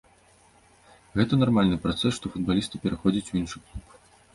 Гэта 1.21 1.33
нармальны 1.43 1.77
працэс, 1.85 2.11
што 2.21 2.25
футбалісты 2.35 2.75
пераходзяць 2.87 3.29
у 3.33 3.43
іншы 3.43 3.57
клуб. 3.69 3.99